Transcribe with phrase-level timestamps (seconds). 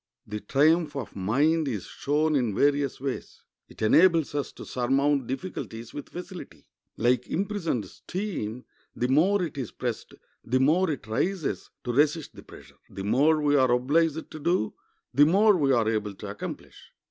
[0.25, 3.43] The triumph of mind is shown in various ways.
[3.67, 6.65] It enables us to surmount difficulties with facility.
[6.97, 12.41] Like imprisoned steam, the more it is pressed, the more it rises to resist the
[12.41, 12.79] pressure.
[12.89, 14.73] The more we are obliged to do,
[15.13, 16.93] the more we are able to accomplish.